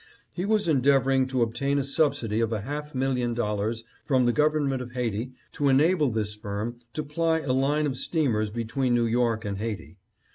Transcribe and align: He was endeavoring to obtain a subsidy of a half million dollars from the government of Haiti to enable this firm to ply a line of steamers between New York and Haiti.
He 0.33 0.45
was 0.45 0.67
endeavoring 0.67 1.27
to 1.27 1.43
obtain 1.43 1.77
a 1.77 1.83
subsidy 1.83 2.39
of 2.39 2.51
a 2.51 2.61
half 2.61 2.95
million 2.95 3.35
dollars 3.35 3.83
from 4.03 4.25
the 4.25 4.33
government 4.33 4.81
of 4.81 4.93
Haiti 4.93 5.33
to 5.51 5.69
enable 5.69 6.09
this 6.09 6.33
firm 6.33 6.79
to 6.93 7.03
ply 7.03 7.41
a 7.41 7.53
line 7.53 7.85
of 7.85 7.95
steamers 7.95 8.49
between 8.49 8.95
New 8.95 9.05
York 9.05 9.45
and 9.45 9.59
Haiti. 9.59 9.97